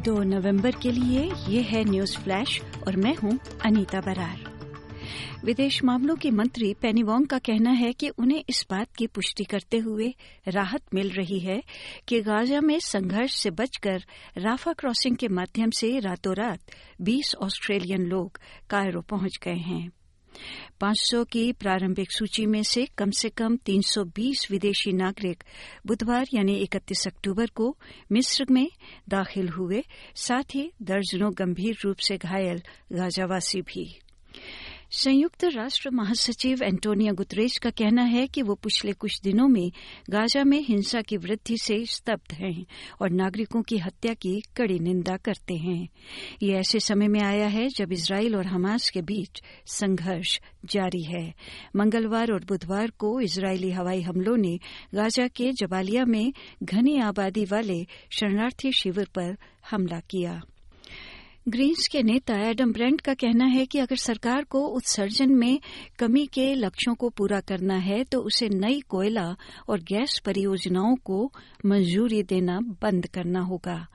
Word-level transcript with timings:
दो 0.00 0.22
नवंबर 0.22 0.70
के 0.70 0.90
लिए 0.90 1.32
ये 1.48 1.62
है 1.62 1.84
न्यूज़ 1.84 2.18
फ्लैश 2.18 2.60
और 2.86 2.96
मैं 2.96 3.14
हूँ 3.14 3.38
अनीता 3.64 4.00
बरार। 4.00 4.44
विदेश 5.44 5.84
मामलों 5.84 6.16
के 6.16 6.30
मंत्री 6.30 6.74
पेनी 6.74 7.02
वोंग 7.02 7.26
का 7.26 7.38
कहना 7.38 7.70
है 7.70 7.92
कि 7.92 8.08
उन्हें 8.08 8.44
इस 8.48 8.66
बात 8.70 8.86
की 8.98 9.06
पुष्टि 9.06 9.44
करते 9.44 9.78
हुए 9.78 10.14
राहत 10.48 10.82
मिल 10.94 11.10
रही 11.10 11.38
है 11.38 11.62
कि 12.08 12.20
गाजा 12.20 12.60
में 12.60 12.80
संघर्ष 12.80 13.34
से 13.34 13.50
बचकर 13.50 14.04
राफा 14.38 14.72
क्रॉसिंग 14.72 15.16
के 15.16 15.28
माध्यम 15.28 15.70
से 15.70 15.98
रातों 15.98 16.34
रात 16.34 16.60
20 17.02 17.34
ऑस्ट्रेलियन 17.34 18.02
लोग 18.02 18.40
कायरो 18.70 19.00
पहुँच 19.00 19.38
गए 19.42 19.58
हैं। 19.58 19.90
500 20.80 21.24
की 21.30 21.52
प्रारंभिक 21.52 22.12
सूची 22.12 22.46
में 22.46 22.62
से 22.62 22.86
कम 22.98 23.10
से 23.10 23.28
कम 23.28 23.56
320 23.56 24.50
विदेशी 24.50 24.92
नागरिक 24.92 25.44
बुधवार 25.86 26.26
यानी 26.34 26.64
31 26.64 27.06
अक्टूबर 27.06 27.46
को 27.46 27.76
मिस्र 28.12 28.46
में 28.50 28.68
दाखिल 29.08 29.48
हुए, 29.48 29.84
साथ 30.14 30.54
ही 30.54 30.72
दर्जनों 30.82 31.32
गंभीर 31.38 31.76
रूप 31.84 31.96
से 31.96 32.16
घायल 32.16 32.62
गाजावासी 32.92 33.62
भी। 33.62 34.00
संयुक्त 34.92 35.44
राष्ट्र 35.44 35.90
महासचिव 35.90 36.62
एंटोनिया 36.62 37.12
गुतरेश 37.12 37.58
का 37.58 37.70
कहना 37.70 38.02
है 38.02 38.26
कि 38.26 38.42
वो 38.42 38.54
पिछले 38.54 38.92
कुछ 38.92 39.20
दिनों 39.20 39.48
में 39.48 39.72
गाजा 40.10 40.44
में 40.44 40.60
हिंसा 40.60 41.02
की 41.02 41.16
वृद्धि 41.16 41.56
से 41.58 41.84
स्तब्ध 41.86 42.34
हैं 42.34 42.66
और 43.00 43.10
नागरिकों 43.10 43.62
की 43.62 43.78
हत्या 43.78 44.14
की 44.14 44.42
कड़ी 44.56 44.78
निंदा 44.78 45.16
करते 45.16 45.54
हैं। 45.54 45.88
ये 46.42 46.52
ऐसे 46.52 46.80
समय 46.80 47.08
में 47.08 47.20
आया 47.20 47.46
है 47.46 47.68
जब 47.68 47.92
इसराइल 47.92 48.36
और 48.36 48.46
हमास 48.46 48.90
के 48.90 49.02
बीच 49.02 49.42
संघर्ष 49.66 50.40
जारी 50.64 51.02
है। 51.02 51.34
मंगलवार 51.76 52.32
और 52.32 52.44
बुधवार 52.44 52.90
को 52.90 53.20
इसराइली 53.20 53.70
हवाई 53.70 54.02
हमलों 54.02 54.36
ने 54.36 54.58
गाजा 54.94 55.28
के 55.28 55.52
जबालिया 55.52 56.04
में 56.04 56.32
घनी 56.62 56.98
आबादी 56.98 57.44
वाले 57.44 57.86
शरणार्थी 58.10 58.72
शिविर 58.72 59.04
पर 59.04 59.36
हमला 59.70 60.00
किया। 60.00 60.40
ग्रीन्स 61.48 61.86
के 61.88 62.02
नेता 62.02 62.34
एडम 62.48 62.72
ब्रेंट 62.72 63.00
का 63.00 63.14
कहना 63.14 63.44
है 63.44 63.66
कि 63.66 63.78
अगर 63.78 63.96
सरकार 63.96 64.44
को 64.44 64.60
उत्सर्जन 64.66 65.32
में 65.32 65.60
कमी 65.98 66.26
के 66.26 66.54
लक्ष्यों 66.54 66.94
को 66.94 67.08
पूरा 67.08 67.40
करना 67.40 67.74
है 67.74 68.04
तो 68.04 68.20
उसे 68.20 68.48
नई 68.48 68.80
कोयला 68.80 69.36
और 69.68 69.80
गैस 69.80 70.20
परियोजनाओं 70.24 70.96
को 70.96 71.32
मंजूरी 71.66 72.22
देना 72.22 72.60
बंद 72.60 73.06
करना 73.06 73.40
होगा। 73.40 73.86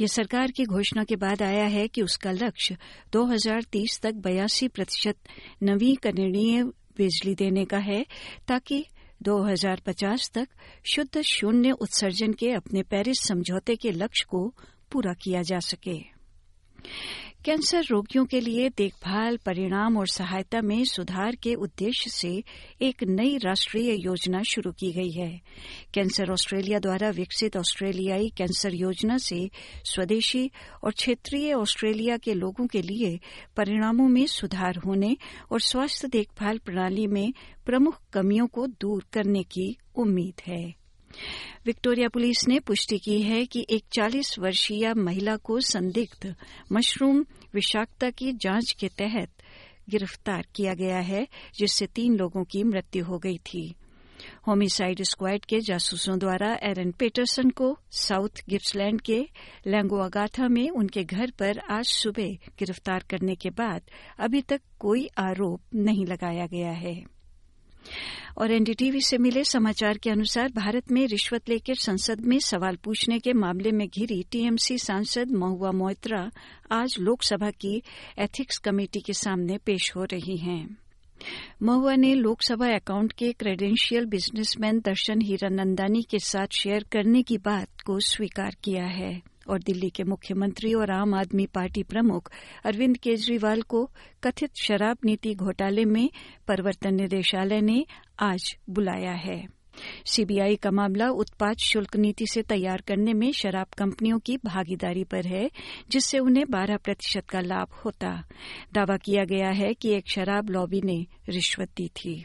यह 0.00 0.06
सरकार 0.06 0.50
की 0.50 0.64
घोषणा 0.64 1.04
के 1.04 1.16
बाद 1.16 1.42
आया 1.42 1.64
है 1.64 1.88
कि 1.88 2.02
उसका 2.02 2.30
लक्ष्य 2.30 2.76
2030 3.12 4.00
तक 4.02 4.14
बयासी 4.14 4.68
प्रतिशत 4.68 5.16
नवीकरणीय 5.62 6.62
बिजली 6.98 7.34
देने 7.34 7.64
का 7.64 7.78
है, 7.78 8.06
ताकि 8.48 8.84
2050 9.22 10.30
तक 10.34 10.48
शुद्ध 10.94 11.22
शून्य 11.22 11.70
उत्सर्जन 11.70 12.32
के 12.32 12.52
अपने 12.52 12.82
पेरिस 12.82 13.28
समझौते 13.28 13.76
के 13.76 13.90
लक्ष्य 13.90 14.26
को 14.28 14.54
पूरा 14.92 15.12
किया 15.12 15.42
जा 15.42 15.58
सके। 15.58 16.19
कैंसर 17.44 17.84
रोगियों 17.90 18.24
के 18.24 18.40
लिए 18.40 18.68
देखभाल, 18.68 19.36
परिणाम 19.36 19.96
और 19.96 20.08
सहायता 20.08 20.60
में 20.60 20.84
सुधार 20.84 21.36
के 21.36 21.54
उद्देश्य 21.54 22.10
से 22.10 22.42
एक 22.82 23.02
नई 23.02 23.36
राष्ट्रीय 23.36 23.94
योजना 23.94 24.42
शुरू 24.42 24.72
की 24.72 24.92
गई 24.92 25.10
है। 25.10 25.40
कैंसर 25.94 26.30
ऑस्ट्रेलिया 26.30 26.78
द्वारा 26.78 27.10
विकसित 27.10 27.56
ऑस्ट्रेलियाई 27.56 28.28
कैंसर 28.36 28.74
योजना 28.74 29.18
से 29.18 29.50
स्वदेशी 29.84 30.50
और 30.84 30.92
क्षेत्रीय 30.92 31.52
ऑस्ट्रेलिया 31.52 32.16
के 32.16 32.34
लोगों 32.34 32.66
के 32.66 32.82
लिए 32.82 33.20
परिणामों 33.56 34.08
में 34.08 34.26
सुधार 34.26 34.76
होने 34.76 35.16
और 35.52 35.60
स्वास्थ्य 35.60 36.08
देखभाल 36.08 36.58
प्रणाली 36.58 37.06
में 37.06 37.32
प्रमुख 37.66 38.00
कमियों 38.12 38.46
को 38.46 38.66
दूर 38.66 39.04
करने 39.12 39.42
की 39.42 39.76
उम्मीद 39.94 40.40
है। 40.46 40.79
विक्टोरिया 41.66 42.08
पुलिस 42.08 42.48
ने 42.48 42.58
पुष्टि 42.58 42.98
की 42.98 43.22
है 43.22 43.46
कि 43.46 43.66
एक 43.70 43.84
40 43.92 44.38
वर्षीय 44.38 44.94
महिला 44.94 45.36
को 45.36 45.60
संदिग्ध 45.60 46.34
मशरूम 46.72 47.24
विषाक्तता 47.54 48.10
की 48.10 48.32
जाँच 48.32 48.72
के 48.72 48.88
तहत 48.88 49.28
गिरफ़्तार 49.90 50.46
किया 50.54 50.74
गया 50.74 50.98
है, 50.98 51.26
जिससे 51.54 51.86
तीन 51.86 52.16
लोगों 52.16 52.44
की 52.44 52.62
मृत्यु 52.62 53.04
हो 53.04 53.18
गई 53.18 53.38
थी। 53.38 53.74
होमिसाइड 54.48 55.02
स्क्वाड 55.02 55.44
के 55.44 55.60
जासूसों 55.60 56.18
द्वारा 56.18 56.58
एरन 56.62 56.90
पेटरसन 56.92 57.50
को 57.50 57.78
साउथ 57.92 58.42
गिप्सलैंड 58.48 59.00
के 59.00 59.28
लैंगोआगाथा 59.66 60.48
में 60.48 60.70
उनके 60.70 61.04
घर 61.04 61.30
पर 61.38 61.58
आज 61.70 61.84
सुबह 61.84 62.28
गिरफ़्तार 62.58 63.04
करने 63.10 63.34
के 63.34 63.50
बाद 63.50 63.82
अभी 64.18 64.42
तक 64.42 64.60
कोई 64.78 65.08
आरोप 65.18 65.60
नहीं 65.74 66.06
लगाया 66.06 66.46
गया 66.46 66.70
है। 66.70 67.19
और 68.38 68.52
एनडीटीवी 68.52 69.00
से 69.00 69.18
मिले 69.18 69.44
समाचार 69.44 69.98
के 69.98 70.10
अनुसार 70.10 70.48
भारत 70.48 70.90
में 70.92 71.06
रिश्वत 71.06 71.48
लेकर 71.48 71.74
संसद 71.74 72.20
में 72.20 72.38
सवाल 72.38 72.76
पूछने 72.76 73.18
के 73.18 73.32
मामले 73.32 73.70
में 73.70 73.88
घिरी 73.88 74.22
टीएमसी 74.30 74.78
सांसद 74.78 75.30
महुआ 75.30 75.70
मोइत्रा 75.70 76.30
आज 76.72 76.94
लोकसभा 77.00 77.50
की 77.50 77.82
एथिक्स 78.18 78.58
कमेटी 78.58 79.00
के 79.00 79.12
सामने 79.12 79.58
पेश 79.58 79.92
हो 79.96 80.04
रही 80.04 80.36
हैं। 80.36 80.76
महुआ 81.62 81.94
ने 81.94 82.14
लोकसभा 82.14 82.66
अकाउंट 82.66 83.12
के 83.12 83.32
क्रेडेंशियल 83.32 84.06
बिजनेसमैन 84.06 84.78
दर्शन 84.78 85.20
हीरानंदानी 85.22 86.02
के 86.02 86.18
साथ 86.18 86.46
शेयर 86.52 86.84
करने 86.92 87.22
की 87.22 87.38
बात 87.38 87.80
को 87.86 88.00
स्वीकार 88.00 88.56
किया 88.64 88.84
है। 88.84 89.29
और 89.50 89.58
दिल्ली 89.58 89.90
के 89.90 90.04
मुख्यमंत्री 90.04 90.74
और 90.74 90.90
आम 90.90 91.14
आदमी 91.14 91.46
पार्टी 91.46 91.82
प्रमुख 91.82 92.32
अरविंद 92.64 92.96
केजरीवाल 92.96 93.62
को 93.62 93.90
कथित 94.24 94.50
शराब 94.62 94.98
नीति 95.04 95.34
घोटाले 95.34 95.84
में 95.84 96.10
प्रवर्तन 96.46 96.94
निदेशालय 96.94 97.60
ने 97.60 97.86
आज 98.20 98.56
बुलाया 98.70 99.12
है। 99.12 99.60
सीबीआई 100.06 100.56
का 100.56 100.70
मामला 100.70 101.08
उत्पाद 101.08 101.56
शुल्क 101.56 101.96
नीति 101.96 102.26
से 102.26 102.42
तैयार 102.42 102.82
करने 102.86 103.12
में 103.12 103.32
शराब 103.32 103.66
कंपनियों 103.78 104.18
की 104.18 104.36
भागीदारी 104.36 105.04
पर 105.04 105.26
है, 105.26 105.50
जिससे 105.90 106.18
उन्हें 106.18 106.44
12 106.50 106.76
प्रतिशत 106.76 107.28
का 107.28 107.40
लाभ 107.40 107.68
होता। 107.84 108.24
दावा 108.74 108.96
किया 108.96 109.24
गया 109.24 109.50
है 109.50 109.74
कि 109.74 109.92
एक 109.94 110.08
शराब 110.08 110.50
लॉबी 110.50 110.80
ने 110.84 111.06
रिश्वत 111.28 111.68
दी 111.76 111.88
थी। 111.88 112.24